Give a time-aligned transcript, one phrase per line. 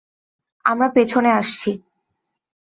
[0.65, 1.71] আমরা পেছনে আসছি।